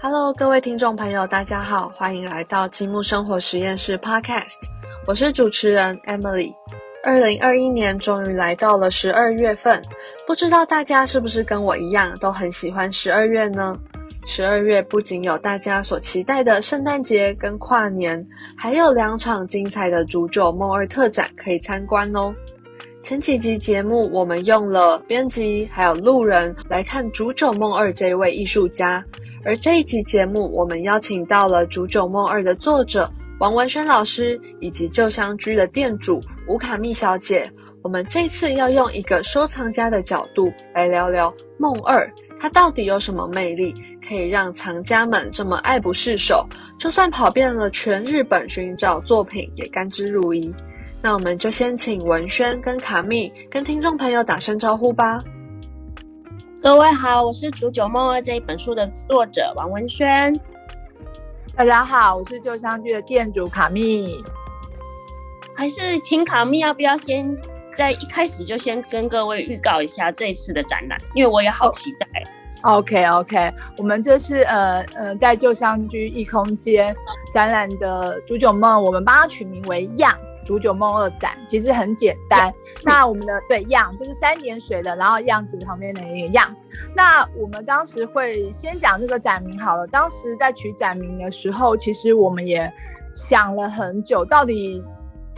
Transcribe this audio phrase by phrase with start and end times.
[0.00, 4.54] Hello，各位听众朋友，大家好，欢迎来到积木生活实验室 Podcast，
[5.06, 6.54] 我是主持人 Emily。
[7.04, 9.82] 二零二一年终于来到了十二月份，
[10.26, 13.78] 不知道大家是不是跟我一样都很喜欢十二月呢？
[14.30, 22.34] 十二月不仅有大家所期待的圣诞节跟跨年，还有两场精彩的煮酒梦二特展可以参观哦。
[23.02, 29.02] 前几集节目我们用了编辑还有路人来看煮酒梦二这位艺术家。
[29.46, 33.10] 而这一集节目，我们邀请到了《煮酒梦二》的作者
[33.40, 37.50] 王文轩老师，以及旧香居的店主吴卡密小姐。
[37.82, 42.06] 我们这次要用一个收藏家的角度来聊聊梦二，
[42.40, 43.74] 它到底有什么魅力，
[44.06, 46.46] 可以让藏家们这么爱不释手？
[46.78, 50.54] 就算跑遍了全日本寻找作品，也甘之如饴。
[51.02, 55.22] 那我们就先请文轩跟卡密跟听众朋友打声招呼吧。
[56.60, 60.38] 各位好，我是《煮酒梦二》这一本书的作者王文轩。
[61.54, 64.16] 大家好，我是旧香居的店主卡密。
[65.56, 67.36] 还是请卡密要不要先
[67.70, 70.98] 在一开始就先跟各位预告一下这次的展览？
[71.14, 72.06] 因为我也好期待。
[72.62, 76.94] OK OK，我们这是呃呃在旧香居异空间
[77.32, 80.16] 展览的《煮酒梦》，我们帮它取名为“样”。
[80.44, 82.50] 煮酒梦二展其实很简单，
[82.82, 86.56] 那我们的对样就是三点水的，然后样子旁边的一个样。
[86.96, 89.86] 那我们当时会先讲这个展名好了。
[89.88, 92.72] 当时在取展名的时候，其实我们也
[93.12, 94.82] 想了很久，到底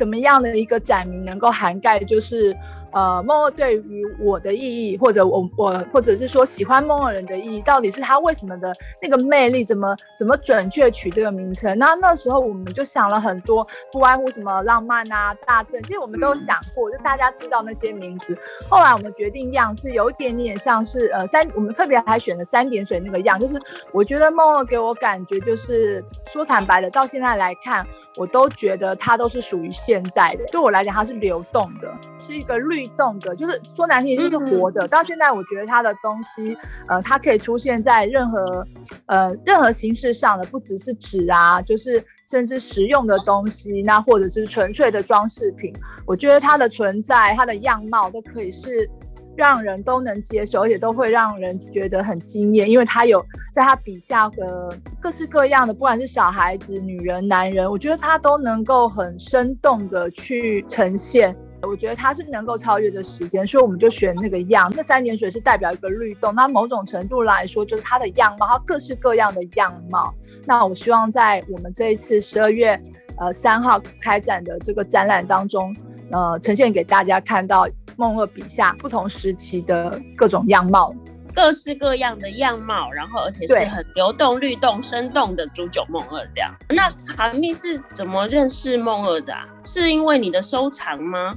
[0.00, 2.56] 怎么样的一个展名能够涵盖，就是。
[2.92, 11.78] 呃，梦二对于我的意义，或者我我或者是说喜欢梦二人的意义，到底是他为什么的那个魅力，怎么怎么准确取这个名称？
[11.78, 18.36] 那那时候我们就想了很多，不外乎什么浪漫啊、大正，其实我们都想过，就大家知道那些名词。
[18.68, 23.60] 后来我们决定样是有一点点像是呃三，我们特别还选了三点水那个样，就是
[23.92, 27.86] 我觉得梦二给我感觉就是说坦白的，到现在来看。
[28.16, 31.88] 我都觉得它都是属于现在的，对我来讲它是流动的，
[32.18, 34.88] 是一个律动的，就是说难听就是活的。
[34.88, 36.56] 到现在我觉得他的东西，
[36.88, 38.66] 呃，它可以出现在任何，
[39.06, 45.72] 呃，任何形式上的，不只是纸啊，就是甚至实用的东西，那或者是纯粹的装饰品。
[46.06, 48.88] 我觉得它的存在，它的样貌都可以是。
[49.36, 53.24] 让人都能接受，而且都会让人觉得很惊艳，因为他有
[53.54, 61.34] 在他笔下的各式各样的，不管是小孩子、女人、男人，我觉得他都能够很生动的去呈现。
[61.62, 64.72] 我觉得它是能够超越这时间，所以我们就选那个样。
[64.76, 70.14] 那三点水是代表一个律动，那某种程度来说，就是它的样貌，它各式各样的样貌。
[70.46, 72.80] 那我希望在我们这一次十二月
[73.18, 75.74] 呃三号开展的这个展览当中，
[76.10, 77.68] 呃，呈现给大家看到。
[77.96, 80.90] 梦二笔下不同时期的各种样貌，
[81.34, 86.50] 各式各样的样貌，然后而且是很流动、律动、生动的煮酒梦二这样。
[86.70, 89.34] 那卡密是怎么认识梦二的？
[89.62, 91.36] 是因为你的收藏吗？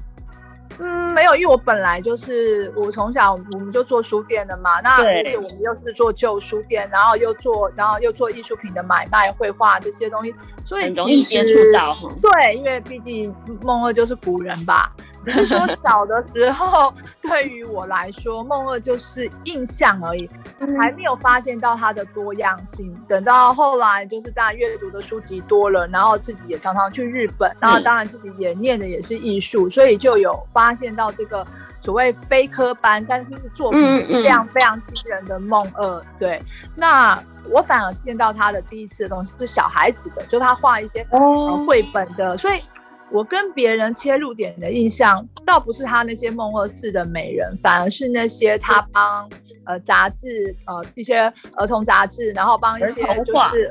[0.79, 10.33] 嗯，没有，因为我本来就是我从小我们就做书店的嘛，那而且我们又是做旧书店，然后又做，然后又做艺术品的买卖、绘画这些东西，
[10.65, 11.95] 所以容易接触到。
[12.19, 14.91] 对，因为毕竟梦二就是古人吧，
[15.21, 16.91] 只是说 小的时候
[17.21, 20.27] 对于我来说，梦二就是印象而已，
[20.75, 22.91] 还没有发现到它的多样性。
[23.07, 30.62] 等到后来，就是大家阅读的书籍多了，然后自己也常常去日本，然后当然自己也念的也是艺术，所以就有发。
[30.63, 31.45] 发现到这个
[31.77, 36.41] 所谓非科班，但是作品非常非常惊人的梦二，对，
[36.73, 41.05] 那我反而见到他的第一次的东西是小孩子的，就他画一些
[41.67, 42.61] 绘本的，所以
[43.11, 49.29] 我跟别人切入点的印象，倒不是他那些梦二式的美人，反而是那些他帮
[49.65, 51.21] 呃杂志呃一些
[51.57, 53.69] 儿童杂志，然后帮一些就是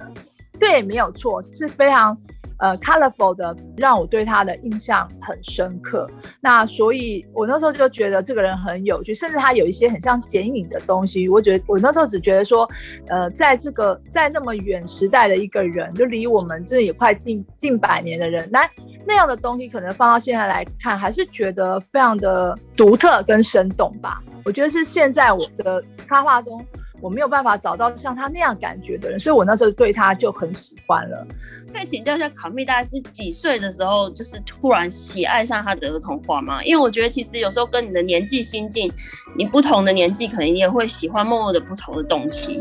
[0.60, 2.14] 对，没有错，是非常。
[2.62, 6.08] 呃，colorful 的让我对他的印象很深刻。
[6.40, 11.28] 那所以，我那时候就觉得这个人很有趣，甚至他有一些很像剪影的东西。
[11.28, 12.70] 我觉得我那时候只觉得说，
[13.08, 18.60] 呃，在这个在那么远时代的一个人，就离我们这也快近近百年的人，那
[19.04, 24.22] 那样的东西可能放到现在来看，还是觉得非常的独特跟生动吧。
[24.44, 26.64] 我觉得是现在我的插画中。
[27.02, 31.26] 我没有办法找到像他那样感觉的人，所以我那时候对他就很喜欢了。
[31.74, 36.62] 可以请教一下卡密，大概是几岁的时候，就是突然喜爱上他的儿童画吗？
[36.62, 38.88] 因为我觉得其实有时候跟你的年纪心境，
[39.36, 42.60] 你不同的年纪可能也会喜欢默默的不同的东西。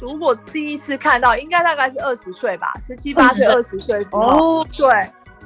[0.00, 4.86] 如果第一次看到，应该大概是二十岁吧，十七八岁、二十岁哦，对。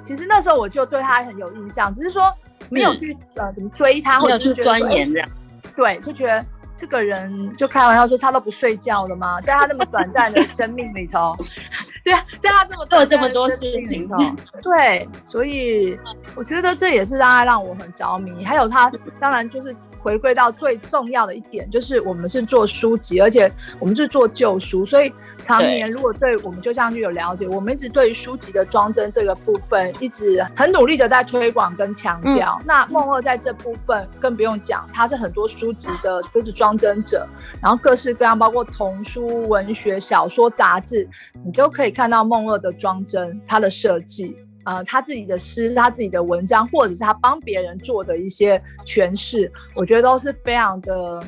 [0.05, 2.33] 其实那时候我就对他很有印象，只是说
[2.69, 5.29] 没有去呃怎么追他，或者去钻研这样。
[5.75, 6.45] 对，就觉得。
[6.83, 9.41] 这个人就开玩笑说他都不睡觉了吗？
[9.43, 11.37] 在他那么短暂的生命里头，
[12.05, 14.09] 对啊，在他这么做这么多事情，
[14.63, 15.99] 对，所以
[16.35, 18.45] 我觉得这也是让他让我很着迷。
[18.45, 19.75] 还有他，当然就是。
[20.03, 32.61] 回归到最重要的一点，就是我们是做书籍，而且我们是做旧书，所以常年如果对我们就像就有了解，我们一直对于书籍的装帧这个部分一直很努力的在推广跟强调。
[32.65, 37.25] 那梦二在这部分更不用讲，他是很多书籍的就是装帧者，
[37.63, 41.09] 然后各式各样，包括童书、文学、小说、杂志，
[41.45, 44.35] 你都可以看到梦二的装帧，他的设计。
[44.65, 51.21] 呃，他自己的诗，他自己的文章，或者是他帮别人做的一些诠释，我觉得都是非常的，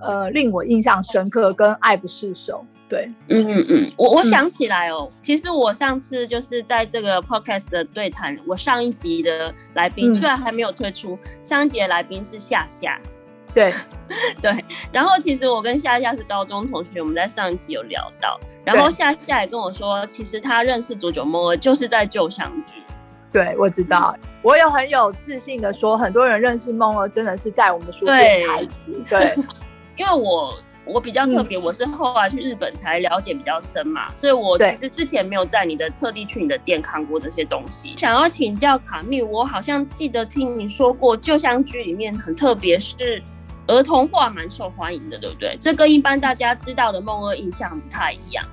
[0.00, 2.64] 呃，令我印象深刻跟爱不释手。
[2.88, 13.00] 对，嗯嗯嗯，我我想起来哦，其实我上次就是在这个 podcast 的对谈，我上一集的来宾虽然还没有推出，上一集的来宾是夏夏。
[13.54, 13.72] 对，
[14.40, 22.74] 对，然后其实我跟夏夏是高中同学，我们在上一集有聊到，然后夏夏也跟我说，其实他认识佐久梦儿就是在旧相聚。
[23.32, 28.68] 对，我知道，我有很有自信的说，很多人认识梦儿真的是在我们书店开始。
[29.08, 29.36] 对，
[29.96, 30.52] 因为我
[30.84, 37.94] 我比较特别，我是后来去日本才了解比较深嘛，所以我其实之前没有在你的特地去你的店看过这些东西。
[37.96, 43.22] 想要请教卡密，我好像记得听你说过，旧相居里面很特别是。
[43.70, 45.56] 儿童画蛮受欢迎的，对不对？
[45.60, 48.44] 这跟一般大家知道的梦二印象不太一样。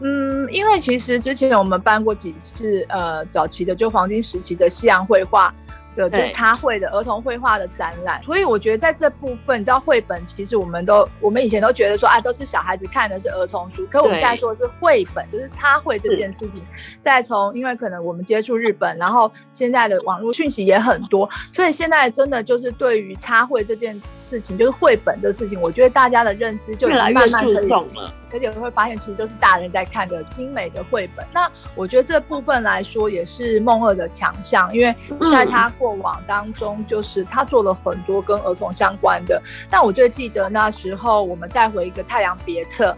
[0.00, 5.52] 嗯，因为其实之前我们办过几次，呃，早期的就黄金时期的西洋绘画。
[5.94, 16.62] 的就插绘的儿童绘画的展览，所以我觉得在这部分，你知道绘本其实我们都我们以前都觉得说啊都是小孩子看的是儿童书，可我们现在说的是绘本，就是插绘这件事情。
[17.00, 28.12] 再从因为可能我们接触日本，然后现在的网络讯息也很多，所以现在真的就是对于插绘这件事情，就是绘本的事情，我觉得大家的认知就越来越注重了。
[28.32, 31.26] 而且会发现，其实都是大人在看的精美的绘本。
[31.32, 34.94] 那我觉得这部分来说，也是梦二的强项，因为
[35.30, 39.42] 在他过往当中，就是他做了很多跟儿童相关的。
[39.68, 42.90] 但我就记得那时候我们带回一个《太阳别册》，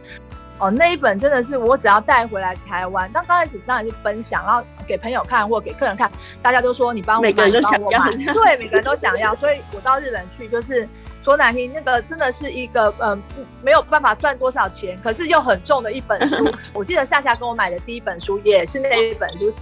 [0.59, 6.11] 哦，那一本真的是我只要带回来台湾，那刚开始当然是分享，然后给朋友看或给客人看，
[6.41, 7.47] 大家都说你帮我买，帮
[7.83, 9.35] 我买，对，每个人都想要。
[9.35, 10.89] 所以我到日本去就是。
[11.25, 13.23] 说难听，那个真的是一个嗯，
[13.63, 16.53] 没有办法赚多少钱，可是又很重的一本书。
[16.75, 19.55] 我记得夏夏跟我买的第一本书也是那一本书，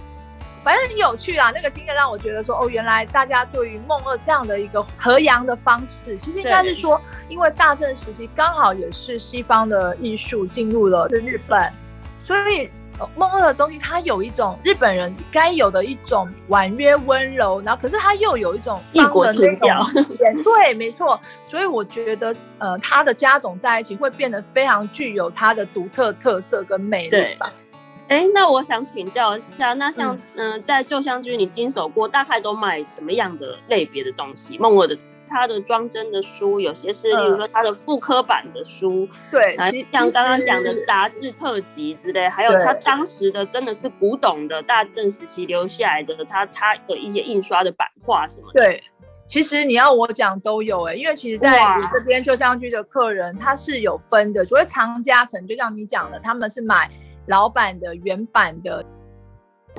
[0.63, 1.51] 反正很有趣啊。
[1.53, 6.99] 那个经验让我觉得说，哦，原来大家对于梦二这样的一个合洋的方式，其实应该是说，
[7.29, 11.71] 因为大正时期刚好也是西方的艺术进入了日本，
[12.21, 12.69] 所以。
[13.15, 19.83] 梦二的东西，它有一种日本人该有的一种婉约温柔，然后可是它又有一种异国情调，
[20.43, 21.19] 对，没错。
[21.47, 27.51] 所以我觉得，呃，它的家种在一起会变得非常具有它的独特特色跟魅力吧。
[28.11, 34.57] 哎，那我想请教一下，那像嗯，在旧香居你经手过，大概都卖什么样的类别的东西？
[34.57, 34.97] 梦我的。
[35.33, 39.55] 他的装帧的书，有些是，比如说他的复刻版的书，对，
[39.89, 48.51] 像刚刚讲的杂志特辑之类，还有他当时的真的是古董的大正时期留下来的他他的一些印刷的版画什么。
[48.53, 48.83] 对，
[49.25, 56.91] 其实你要我讲都有哎，因为其实在我这边旧香居的客人他是有分的，所谓藏家可能就像你讲的，他们是买
[57.27, 58.85] 老版的原版的。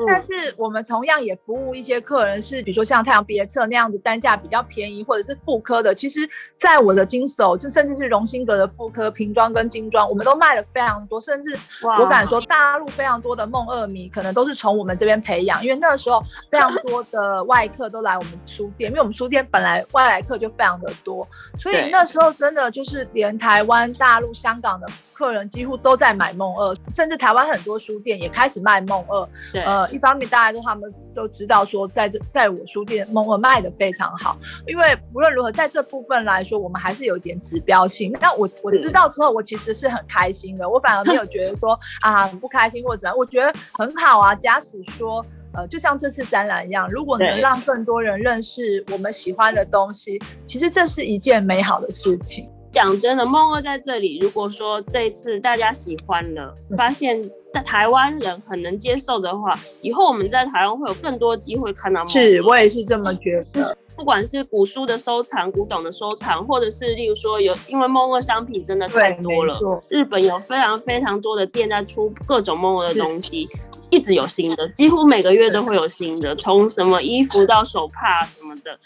[0.07, 5.95] 但是我们同样也服务一些客人，是比如说像太阳别册那样子单价比较便宜，或者是妇科的。
[5.95, 11.21] 其实，在我的经手，就甚至是荣兴阁的妇科瓶装跟精装，我们都卖的非常多。
[11.21, 11.57] 甚至
[11.99, 15.63] 我敢说，大陆非常多的梦二迷，可能都是从我们这边培养。
[15.63, 21.27] 因为那个时候非常多的外客都来我们书店，因为我们书店本来外来客就非常的多，
[21.59, 24.87] 所以那时候真的就是连台湾、大陆、香港的。
[25.15, 29.29] 客人几乎都在买梦二，甚至台湾很多书店也开始卖梦二。
[29.53, 34.37] 对，呃，一方面大家都他们都知道说，在这在我书店梦二卖的非常好，
[34.67, 38.13] 因为无论如何在这部分来说，我们还是有一点指标性。
[38.21, 44.35] 那我我知道之后，我其实是很开心的，我反而没有觉得说 啊很不开心或者怎样，我觉得很好啊。
[44.35, 45.25] 假使说，
[45.55, 52.49] 呃，就像这次展览一样，如果能让更多人认识我们喜欢的东西，其实这是一件美好的事情。
[52.71, 54.19] 讲真的，梦二在这里。
[54.19, 62.09] 如果说这一次大家喜欢了，发现在台湾人很能接受的话，以后我们在台湾会有更多机会看到梦。
[62.09, 63.77] 是我也是这么觉得。
[63.95, 69.57] 不管是古书的收藏、古董的收藏，或者是例如说有，因为梦二商品真的太多了，
[69.89, 73.49] 日本有非常非常多的店在出各种梦二的东西。
[73.91, 78.79] 一直有新的，几乎每个月都会有新的，从什么衣服到手帕什么的。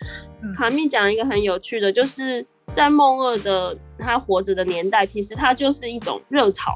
[0.52, 6.72] 卡密讲一个很有趣的，就是在梦二的他活着的年代，其实它就是一种热潮，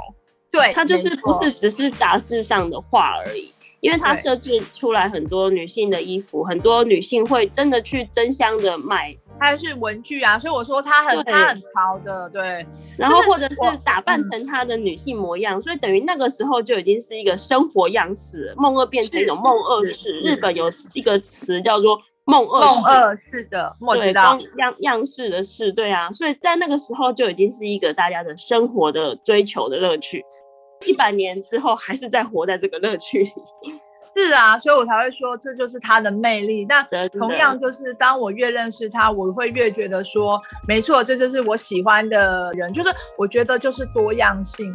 [0.51, 3.53] 对，它就是不是只是杂志上的画而已。
[3.81, 12.67] 因为它设计出来很多女性的衣服，很多女性会真的去争相的买，它是文具啊，所以我说它很它很潮的，对。
[12.99, 20.11] 然后或者是打扮成她的女性模样，所以等于那个时候就已经是一个生活样式，梦二变成一种梦二式。
[20.29, 21.99] 日本有一个词叫做
[22.31, 30.25] 梦二梦二是的，我知道样样式的事，对啊，所以在那个时候就已经是一个大家的生活的追求的乐趣。
[30.87, 33.31] 一百年之后还是在活在这个乐趣里，
[34.01, 36.65] 是啊，所以我才会说这就是他的魅力。
[36.65, 36.83] 那
[37.19, 44.75] 同样就是当我越认识他，我会越觉得说，没错，这就是我喜欢的人，就是我觉得就是多样性。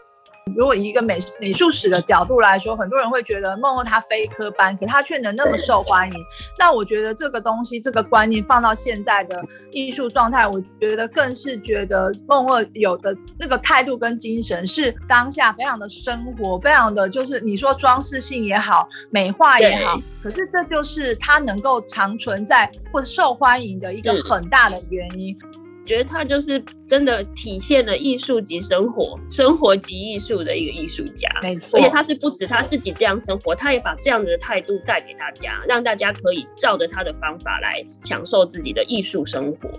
[0.56, 6.26] 如果以一个美美术史的角度来说，很多人会觉得梦梦她非科班，可她却能那么受欢迎。
[6.58, 25.38] 那我觉得这个东西，这个观念放到现在的艺术状态，我觉得更是觉得梦二有的那个态度跟精神是当下非常的生活，非常的就是你说装饰性也好，美化也好，可是这就是它能够长存在或者受欢迎的一个很大的原因。
[25.86, 31.30] 觉得他就是真的体现了艺术及生活，生活及艺术的一个艺术家。
[31.42, 39.70] 没错，而且他是不止他自己这样生活，他也把这样的态度带给大家，让大家可以照着他的方法来享受自己的艺术生活。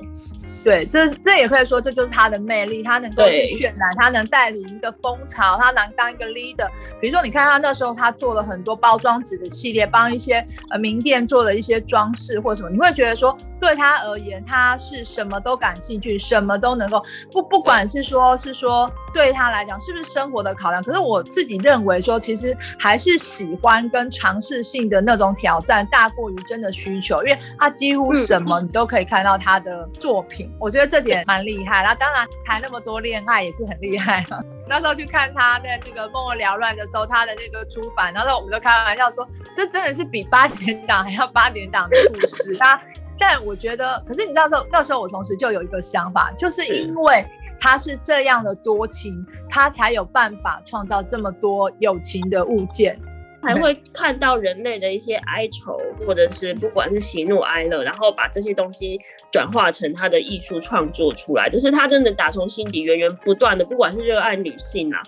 [0.64, 6.68] 对，这这也可以说这就是他的魅力，他能够去渲染，他能带领一个风潮，他能当一个 leader。
[7.00, 13.36] 比如说，你看他那时候他做了很多包装纸的系列，帮一些呃名店做了一些装饰或什么，你会觉得说。
[13.60, 20.82] 对他而言，他是什么都感兴趣，什么都能够不不管是说，是说对他来讲是不是生活的考量。
[20.82, 31.82] 可是我自己认为说，其实还是喜欢跟尝试性的那种挑战大过于真的需求，因为他几乎什么你都可以看到他的作品，我觉得这点蛮厉害。
[31.82, 34.24] 那当然谈那么多恋爱也是很厉害。
[34.68, 42.54] 那时候去看他在那个梦梦缭乱的时候，他的那个出版，然后我们就开玩笑说，这真的是比八点档还要八点档的故事。
[42.60, 42.78] 他。
[43.18, 47.24] 但我觉得，可是你知道，时候那时候我同时就有一个想法，就是因为
[47.58, 53.00] 他是这样的多情，他才有办法创造这么多友情的物件，
[53.42, 59.00] 才会看到人类的一些哀愁，或者是不管是喜怒哀乐，然后把这些东西
[59.32, 65.00] 转化成他的艺术创作出来，就是他真的打从心底源源不断的，不管是热爱女性啊，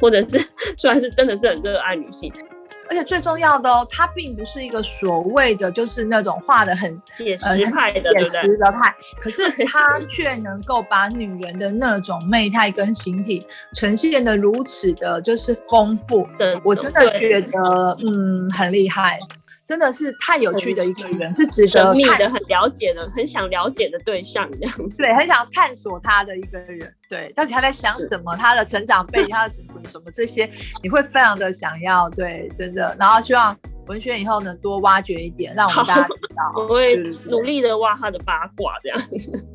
[0.00, 0.38] 或者是
[0.78, 2.32] 虽然是真的是很热爱女性。
[2.88, 16.26] 而且最重要的哦，他并不是一个所谓的就是那种画的很写实派的，写实的派，可是他却能够把女人的那种媚态跟形体呈现的如此的，就是丰富。
[16.62, 19.18] 我真的觉得，嗯，很厉害。
[19.66, 25.02] 真的是太有趣的一个人，是值得密的、很了解的、很想了解的对象这样子。
[25.02, 26.94] 对，很想探索他的一个人。
[27.08, 28.36] 对，到底他在想什么？
[28.36, 30.48] 他的成长背景，他的什么什么这些，
[30.84, 32.08] 你会非常的想要。
[32.10, 32.96] 对，真的。
[32.96, 33.58] 然后希望
[33.88, 36.62] 文轩以后能多挖掘一点，让我们大家知道。
[36.62, 39.46] 我会努力的挖他的八卦这样子。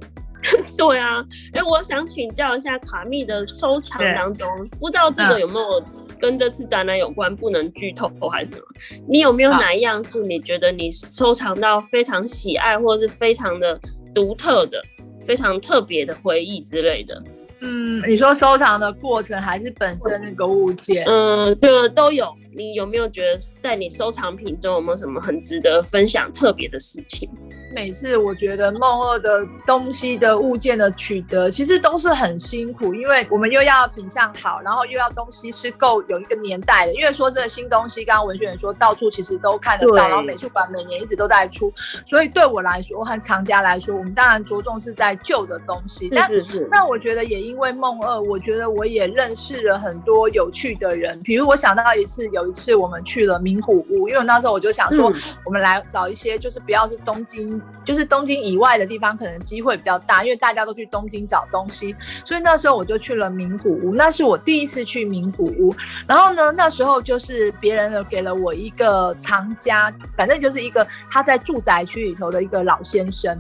[0.76, 4.48] 对啊，哎，我想请教一下卡密的收藏当中，
[4.80, 5.82] 不知道这个有没有？
[6.22, 8.62] 跟这次展览有关，不能剧透还是什么？
[9.08, 13.78] 你有没有哪一样是你觉得你收藏到非常喜爱，或者是非常的
[14.14, 14.80] 独特的、
[15.26, 17.22] 非常特别的回忆之类的？
[17.64, 21.06] 嗯，你说收藏的过程还是本身那个物件？
[21.06, 22.28] 嗯，对，都有。
[22.56, 27.30] 你有没有觉得在你收藏品中有没有什么很值得分享、特别的事情？
[27.74, 36.94] 每次我觉得梦二的东西的物件的取得，其实都是很辛苦，因为我们又要品相好，然后又要东西是够有一个年代的。
[36.94, 41.72] 因为说这个新东西，刚刚文学员说到处其实都看得到，然后美术馆每年一直都在出，
[42.06, 46.10] 所以对我来说和藏家来说，我们当然着重是在旧的东西。
[46.10, 46.68] 是是是。
[46.70, 55.12] 那我觉得也因为梦二，我觉得我也认识了很多有趣的人，比如我想到一次，有一次我们去了名古屋，因为那时候我就想说，
[55.46, 57.61] 我们来找一些就是不要是东京。
[57.84, 63.94] 就是东京以外的地方，可能机会比较大，因为大家都去东京找东西，所以那时候我就去了名古屋。
[63.94, 65.76] 那是我第一次去名古屋，
[66.08, 73.36] 然后呢，那时候就是别人给了我一个藏家，反正就是一个他在住宅区里头的一个老先生，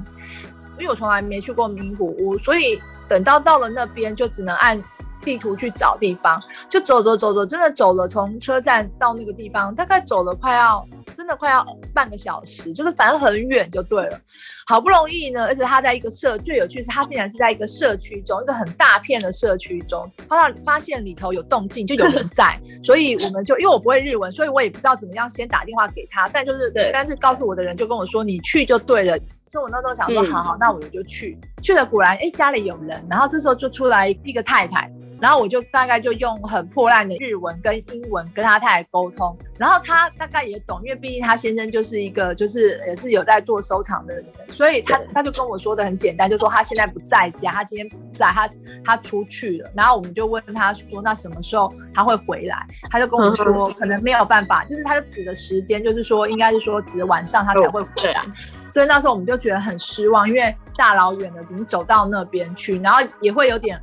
[0.80, 4.82] 因为我从来没去过名古屋，所以等到到了那边就只能按
[5.24, 10.88] 地图去找地方，就走走走走，真的走了从车站到那个地方，大概走了快要。
[11.13, 11.32] 真的。
[11.42, 14.20] 快要半个小时，就是反正很远就对了。
[14.68, 29.18] 好不容易呢，而且他在一个社最有趣是，他竟然是在一个社区中，一个很大片的社区中，发到发现里头有动静，就有人在， 所以我们就因为我不会日文，所以我也不知道怎么样先打电话给他，但就是但是告诉我的人就跟我说你去就对了。
[29.48, 31.38] 所以我那时候想说，好好，那我们就去。
[31.63, 33.04] 去了果然，哎，家里有人。
[33.10, 39.38] 然后这时候就出来一个太太，然后我就大概就用很破烂的日文跟英文跟他太太沟通。
[39.58, 48.50] 然后他大概也懂，因为毕竟他先生就是一个就是也是有在做收藏的人，所以他他就跟我说的很简单，就说他现在不在家，他今天不在，他
[48.84, 49.72] 他出去了。
[49.75, 52.66] 然后我们就问他说，那什么时候他会回来？
[52.90, 58.25] 他就跟我说，可能没有办法，就是他就指的时间，就是说应该是说指晚上他才会回来。
[58.72, 63.80] 所以那时候我们就觉得很失望，因为大老远的，怎么走到那边去，然后也会有点，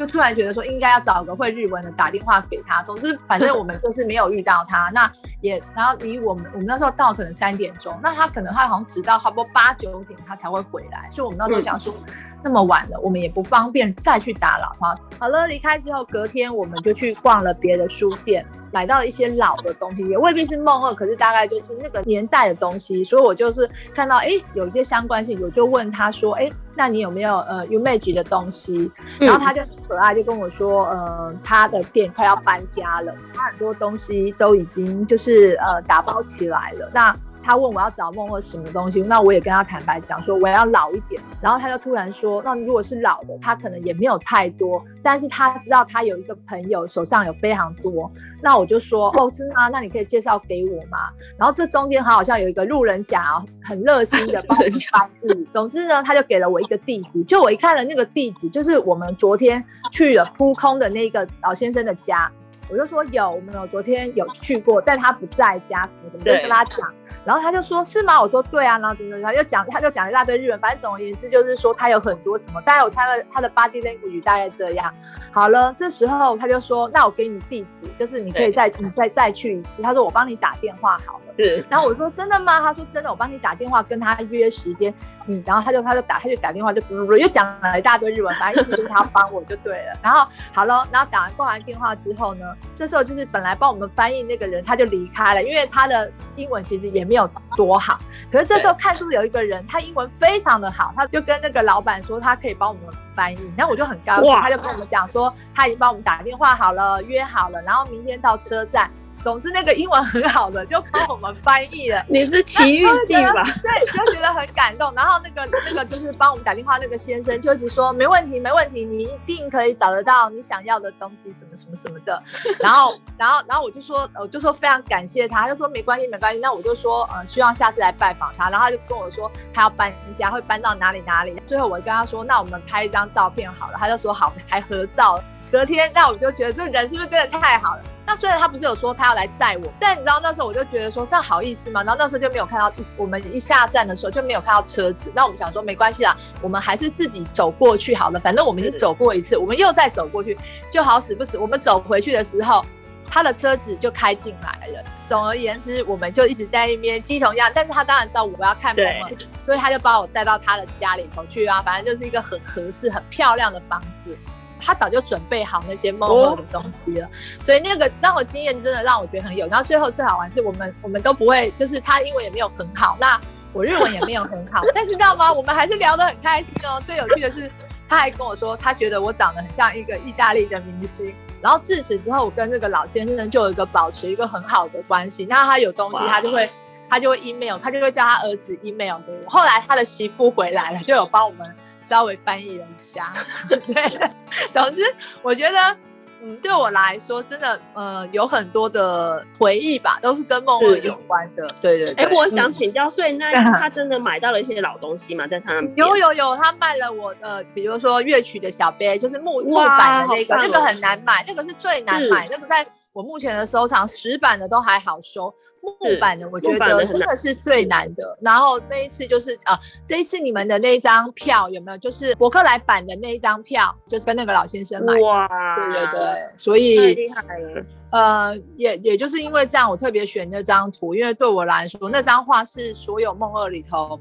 [0.00, 2.82] 就突然觉得说应该要找个会日文的打电话给他。
[2.82, 4.90] 总之，反正我们就是没有遇到他。
[4.96, 11.06] 那也，然后离我们我们那时候到可能三点钟，那他可能他好像直到差不多八九点他才会回来。
[11.10, 11.94] 所以我们那时候想说，
[12.42, 14.96] 那么晚了，我们也不方便再去打扰他。
[15.18, 18.46] 好了，离开之后，隔天我们就去逛了别的书店。
[18.72, 28.90] 买到了一些老的东西，也未必是梦二，可是大概就是那个年代的东西，所以我就是看到哎有一些相关性，我就问他说，哎，那你有没有呃 Umage 的东西？
[29.18, 36.90] 然后他就很可爱就跟我说，呃，他的店快要搬家了，他很多东西都已经就是呃打包起来了。
[36.94, 41.20] 那他问我要找梦或什么东西，那我也跟他坦白讲说我要老一点。
[41.40, 48.10] 然后他就突然说，那如果是老的，他可能也没有太多，但是他知道他有一个朋友手上有非常多。
[48.42, 49.68] 那我就说， 哦，真的吗？
[49.68, 51.10] 那你可以介绍给我吗？
[51.38, 55.44] 然后这中间好像有一个路人甲很热心的帮我翻译。
[55.50, 62.30] 总之呢，他就给了我一个地址，就我一看了那个地址，就是我们昨天去了扑空的那个老先生的家。
[62.70, 66.92] 我就说有，我们有昨天有去过，但他不在家，什么什么，就跟他讲。
[67.22, 70.58] 然后他就说：“是吗？”我说：“对啊。”然后怎么他就讲，他就讲一大堆日文。
[70.58, 72.60] 反正总而言之，就是说他有很多什么。
[72.62, 74.92] 大概我猜了他的 body language 大概这样。
[75.30, 81.29] 好了，这时候他就说：“那我给你地址，就是你可以再你再再去一次。”他说：“我帮你打电话好了。”
[81.68, 84.92] 然后我说：“真的吗？”他说：“真的，我帮你打电话跟他约时间。”
[85.26, 86.82] 嗯，然后他就他就打他就打电话就
[87.16, 89.98] 又讲了一大堆日文，反正意思就是他帮我就对了。
[90.02, 98.00] 然后好了，然后打完挂完电话之后呢，这时候就是本来帮我们翻译那个人他就离开了，因为他的英文其实也没有多好。
[98.32, 102.82] 可是这时候看出有一个人他英文非常的好，他就跟那个老板说他可以帮我们
[103.14, 108.90] 翻译，然后我就很高兴，他就跟我们讲说他已经帮我们打电话好了，约好了，然后明天到车站。
[109.22, 112.04] 总之，那个英文很好的就帮我们翻译了。
[112.08, 113.42] 你是奇遇记吧？
[113.62, 114.92] 对，就觉得很感动。
[114.94, 122.22] 然后那个 那个就是帮我们打电话那个先生，就一直说没问题，没问题，你一定可以找得到你想要的东西，什么什么什么的。
[122.60, 125.42] 然后，然后，然后我就说，我就说非常感谢他。
[125.42, 126.38] 他就说没关系，没关系。
[126.38, 128.50] 那我就说，呃，希望下次来拜访他。
[128.50, 131.40] 然后他就跟我说，他要搬家，会搬到哪里哪里。
[131.46, 133.76] 最后我跟他说，那我们拍一张照片好了。
[133.78, 135.18] 他就说好，还合照。
[135.50, 137.82] 隔天，那我就觉得这人是不是真的太好了？
[138.10, 141.80] 那虽然他不是有说他要来载我，但你知道那时候我就觉得说这样好意思吗？
[141.84, 145.12] 然后那时候就没有看到我们一下站的时候就没有看到车子。
[145.14, 148.18] 那我们想说没关系啦，我们还是自己走过去好了。
[148.18, 150.36] 反正我们已经走过一次，我们又再走过去
[150.72, 151.38] 就好死不死。
[151.38, 152.66] 我们走回去的时候，
[153.08, 154.82] 他的车子就开进来了。
[155.06, 157.48] 总而言之，我们就一直在那边鸡同样。
[157.54, 159.08] 但是他当然知道我要看门了，
[159.40, 161.62] 所以他就把我带到他的家里头去啊。
[161.62, 164.18] 反正就是一个很合适、很漂亮的房子。
[164.60, 167.08] 他早就准备好那些梦梦的东西了，
[167.42, 169.46] 所以那个让我经验真的让我觉得很有。
[169.48, 173.20] 然后最后最好玩是我们我们都不会，就是他英文也没有很好，那
[173.52, 175.32] 我日文也没有很好， 但是知道吗？
[175.32, 176.80] 我们还是聊得很开心哦。
[176.86, 177.50] 最有趣的是，
[177.88, 181.12] 他还跟我说，他觉得我长得很像一个意大利的明星。
[181.42, 185.24] 然后自此之后，我跟那个老先生就有一个保持一个很好的关系。
[185.24, 186.50] 那他有东西，他就会
[186.88, 189.30] 他就会 email，他就会叫他儿子 email 给我。
[189.30, 191.48] 后来他的媳妇回来了，就有帮我们。
[191.82, 193.12] 稍微翻译了一下，
[193.48, 194.10] 对，
[194.52, 194.82] 总之
[195.22, 195.76] 我觉得，
[196.22, 201.46] 嗯，对我来说，真的，呃，有很多的回忆吧，都是跟梦二有关的。
[201.60, 202.04] 对对对。
[202.04, 205.26] 哎，我想请教，所以那他真的买到了一些老东西嘛？
[205.26, 212.66] 在他有有有，他卖了我的，比如说乐曲的小杯，就是木木板的那个，那个很难买，那个是最难买，那个在。
[212.92, 218.18] 我目前的收藏石板的都还好收，木板的我觉得真的是最难的。
[218.20, 221.78] 然后这一次就是啊，这一次你们的那张票有没有？
[221.78, 224.94] 就是博客来版的那一张票，就是跟那个老先生买。
[225.00, 226.00] 哇，对对对，
[226.36, 227.64] 所以厉害了。
[227.92, 233.98] 呃，也也就是因为这样，我特别选那张图，因为对我来说，那张画是所有梦二里头。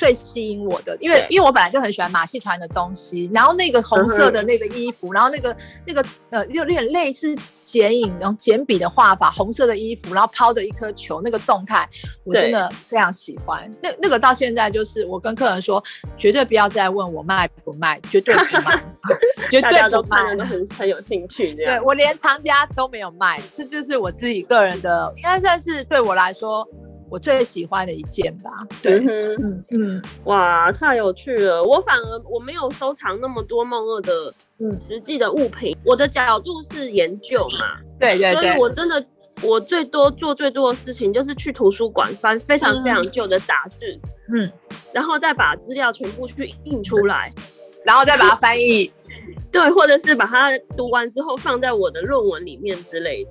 [0.00, 5.54] 最吸引我的，因为因为我本来就很喜欢马戏团的东西，然后那个红色的那个衣服，然后那个
[5.86, 11.86] 那个呃有点类似剪影，然后简笔的画法，红色的衣服，然后抛着一颗球，那个动态
[12.24, 13.70] 我真的非常喜欢。
[13.82, 15.84] 那那个到现在就是我跟客人说，
[16.16, 18.82] 绝对不要再问我卖不卖，绝对不卖，
[19.52, 21.80] 绝对不卖都很很有兴趣这 对。
[21.82, 26.66] 我连藏家都没有卖，这就是我自己个人的，应该算是对我来说
[27.10, 28.50] 我最喜欢的一件吧。
[28.82, 31.62] 对，嗯哼，嗯嗯哇，太有趣了！
[31.62, 39.04] 我反而我没有收藏那么多梦二的嗯实际的物品，我的角度是研究嘛，对对所以，我真的
[39.42, 43.98] 我最多做最多的事情就是去图书馆翻非常非常旧的杂志，
[44.32, 44.50] 嗯，
[44.92, 47.32] 然后再把资料全部去印出来，
[47.84, 48.90] 然后再把它翻译。
[49.50, 53.30] 对，或者是把它读完之后放在我的论文里面之类的。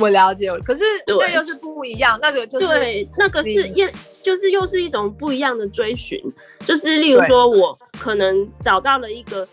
[0.00, 6.20] 我了解，可是对那又是不一样，那个就是对，那个是你也就是又是一种不一样的追寻，
[6.60, 9.46] 就是例如说，我可能找到了一个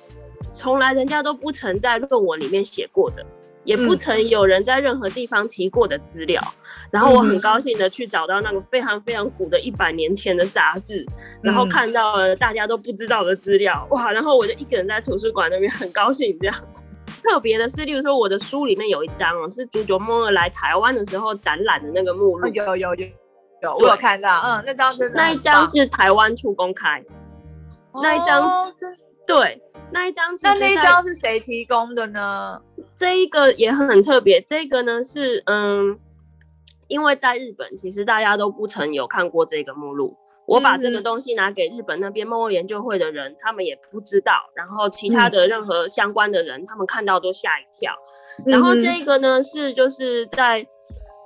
[0.51, 3.25] 从来人家都不曾在论文里面写过的，
[3.63, 3.97] 也不嗯。
[3.97, 6.41] 曾有人在任何地方提过的资料，
[6.89, 11.05] 然后我很嗯高兴的去找到那个非常非常古的一百年前的杂志，
[11.41, 11.69] 然后嗯。
[11.69, 16.85] 看到了大家都不知道的资料，哇，然后我就一个人在图书馆那边很高兴这样子。
[17.21, 22.47] 特别的是，例如说我的书里面有一张哦，是朱九梦二来台湾的时候展览的那个目录。
[22.47, 23.07] 哦，有有有
[23.61, 27.03] 有，我有看到，嗯，那张真的那一张是台湾处公开，
[28.01, 28.75] 那一张是
[29.25, 32.61] 对，那一张其实那那一张是谁提供的呢？
[32.95, 35.99] 这一个也很特别，这个呢是嗯，
[36.87, 40.15] 因为在日本其实大家都不曾有看过这个目录。
[40.47, 41.03] 我把这个嗯。
[41.03, 47.93] 东西拿给日本那边梦欧研究会的人，他们也不知道，然后其他的任何相关的人，他们看到都吓一跳。
[48.45, 50.65] 然后嗯这个呢是就是在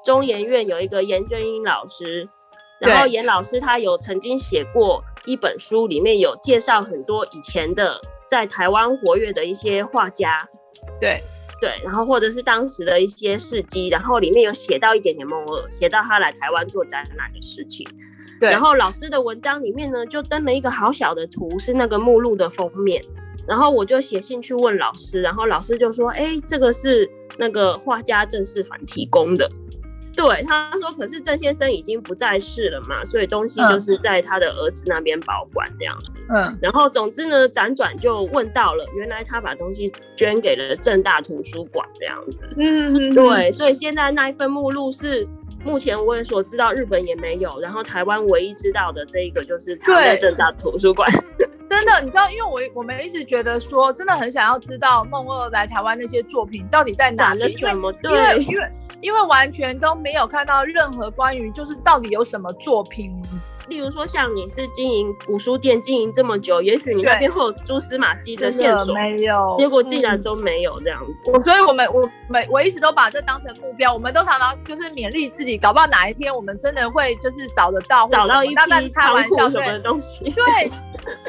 [0.04, 2.28] 中研院有一个严正英老师，
[2.80, 10.48] 然后严老师他有曾经写过一本书，里面有介绍很多以前的在台湾活跃的一些画家，
[11.00, 11.22] 对，
[11.60, 17.88] 对，然后或者是当时的一些事迹，然后里面有写到一点点梦二，写到他来台湾做展览的事情。
[18.42, 23.02] 对然后老师的文章里面呢，就登了一个好小的图，是那个目录的封面。
[23.48, 29.50] 然后我就写信去问老师，然后老师就说：“哎，这个是那个画家郑世凡提供的。”
[30.14, 36.18] 对，他说：“可是郑先生已经不在世了嘛，所以东西嗯就是在他的儿子那边保管这样子。
[36.30, 42.44] 嗯然后总之呢，辗转就问到了，原来他把东西捐给了正大图书馆这样子。
[42.58, 45.26] 嗯，对，所以现在那一份目录是
[45.64, 51.10] 目前我也所知道，日本也没有，然后台湾唯一知道的这一个就是藏在对正大图书馆。
[51.70, 57.94] 真的，你知道，因为我我们一直觉得说，真的很想要知道梦二来台湾那些作品到底在哪长里，什么？
[58.04, 63.14] 因为对，因为因为完全都没有看到任何关于就是到底有什么作品，
[63.68, 71.32] 例如说像你是经营古书店经营这么久，也许你那边会有蛛丝马迹的线索，没有，结果竟然嗯都没有这样子。
[71.32, 80.44] 我所以，我们我每我一直都把这当成目标，我们都常常就是勉励自己，搞不好哪一天我们真的会就是找得到，找到一什么那那是批开玩笑，什么的东西，对，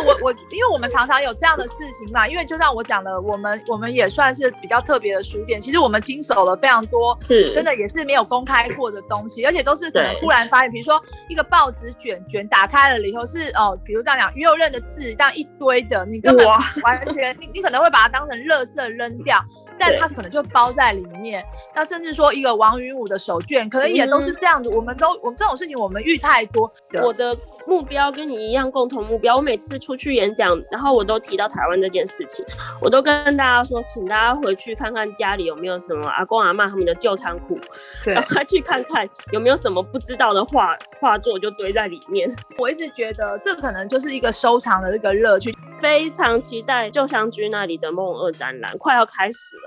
[0.04, 7.16] 我我因为我们常常有这样的事情嘛，因为就像我讲的，我们我们也算是比较特别的书店，其实我们经手了非常多。
[7.22, 16.46] 是真的也是没有公开过的东西，而且都是可能突然发现，比如说一个报纸卷卷打开了里头是哦，比如这样讲，鱼肉认的字这样一堆的，你根本，
[16.82, 19.38] 完全你你可能会把它当成垃圾扔掉，
[19.78, 21.44] 但它可能就包在里面。
[21.74, 24.68] 那甚至说一个王云武的手卷，可能也都是这样子。
[24.68, 26.72] 我们都我们这种事情我们遇太多。
[27.02, 29.36] 我的目标跟你一样，共同目标。
[29.36, 32.44] 我每次出去演讲，然后我都提到台湾这件事情，
[32.80, 37.58] 我都跟大家说，请大家回去看看家里有没有什么阿公阿妈他们的旧仓库，
[38.04, 42.30] 对赶快去看看有没有什么不知道的画画作就堆在里面。
[42.58, 45.52] 我一直觉得这可能就是一个收藏的这个乐趣。
[45.80, 49.62] 非常期待旧香居那里的梦二展览快要开始了，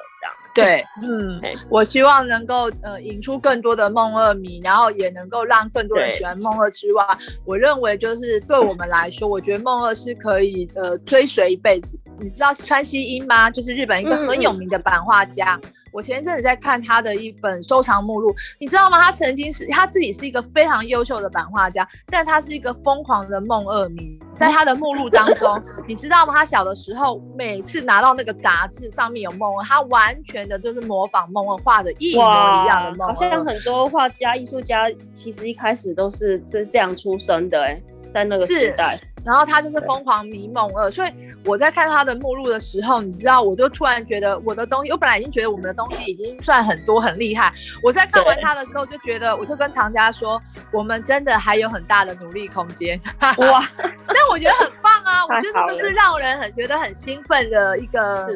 [0.55, 0.79] 这样。
[0.79, 7.05] 对，嗯，我希望能够呃引出更多的梦二迷，然后也能够让更多人喜欢梦二之外，
[7.43, 12.00] 我认为就是对我们来说，我觉得梦二是可以呃追随一辈子。
[12.19, 13.52] 你知道川西英吗？
[13.52, 15.60] 就是日本一个很有名的版画家。
[15.95, 18.99] 我前一阵子在看他的一本收藏目录，你知道吗？
[18.99, 24.19] 他曾经是他自己是一个非常优秀的版画家，但他是一个疯狂的梦二迷。
[24.34, 26.34] 在他的目录当中，你知道吗？
[26.34, 33.45] 他小的时候每次拿到那个杂志上面有梦二，他完全的就是模仿梦二画的一模一样的梦好像。
[33.45, 37.81] 很多画家、艺术家其实一开始都是这这样出生的、哎，
[38.13, 38.99] 在那个时代。
[39.25, 41.11] 然后他就是疯狂迷蒙二，所以
[41.43, 47.51] 我在看他的目录的时候，你知道，我就突然觉得我的东西，我本来已经觉得我们的东西已经算很多很厉害。
[47.81, 50.39] 我在看完他的时候，就觉得，我就跟藏家说，
[50.71, 52.99] 我们真的还有很大的努力空间。
[53.19, 53.67] 哇！
[54.07, 58.27] 但我觉得很棒啊，我觉得这个是让人很觉得很兴奋的一个，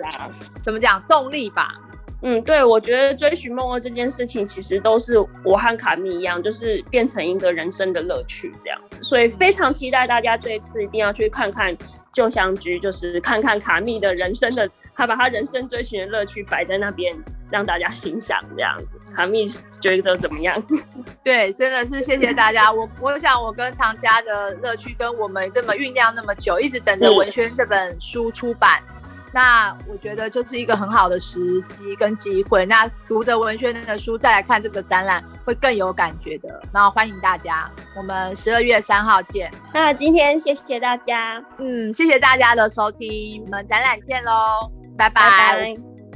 [0.63, 1.75] 怎么讲动力吧。
[2.21, 8.79] 嗯，对，我觉得追寻梦二这件事情，其实都是我和卡密一样，就是变成一个人生的乐趣这样。
[9.01, 11.75] 所以非常期待大家这一次一定要去看看
[12.13, 17.17] 旧相居，就是看看卡密的人生的，他把他人生追寻的乐趣摆在那边，
[17.49, 18.86] 让大家欣赏这样子。
[19.15, 19.47] 卡密
[19.79, 20.62] 觉得怎么样？
[21.23, 22.69] 对，真的是谢谢大家。
[22.69, 28.84] 我我想我跟藏家的乐趣，跟我们这么酝酿那么久，一直等着文轩这本书出版。
[29.32, 32.65] 那我觉得就是一个很好的时机跟机会。
[32.65, 36.62] 那读着文轩的书再来看这个展览，会更有感觉的。
[36.74, 39.52] 那欢迎大家，我们十二月三号见。
[39.74, 45.74] 那今天谢谢大家，嗯，谢谢大家的收听，我们展览见喽，拜拜。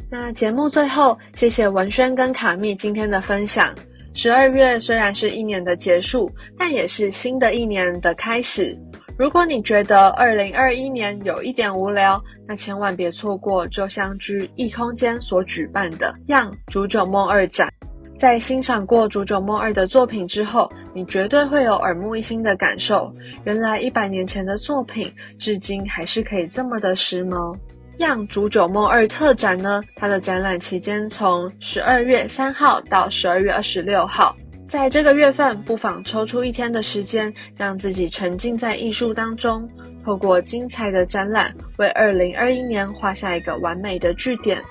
[0.09, 3.73] 那节目最后，谢谢文轩跟卡蜜今天的分享。
[4.15, 8.77] 十二月虽然是一年的结束，但也是新的一年的开始。
[9.15, 17.71] 如果你觉得二零二一年有一点无聊，那千万别错过旧香居异空间所举办的《样煮酒梦二展》。
[18.17, 23.13] 在欣赏过煮酒梦二的作品之后，你绝对会有耳目一新的感受。
[23.43, 27.55] 原来一百年前的作品，至今还是可以这么的时髦。
[27.97, 34.35] 《样煮酒梦二特展呢，它的展览期间从十二月三号到十二月二十六号。
[34.67, 39.67] 在这个月份，不妨抽出一天的时间，让自己沉浸在艺术当中，
[40.03, 44.61] 透过精彩的展览，为二零二一年画下一个完美的句点。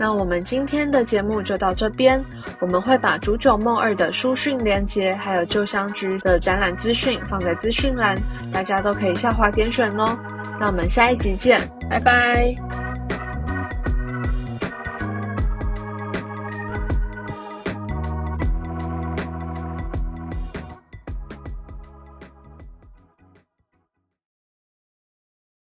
[0.00, 2.24] 那我们今天的节目就到这边，
[2.60, 8.16] 我们会把《煮酒梦二》的书讯连接，还有旧香居的展览资讯放在资讯栏，
[8.52, 10.16] 大家都可以下滑点选哦。
[10.60, 11.60] 那我们下一集见，
[11.90, 12.87] 拜拜。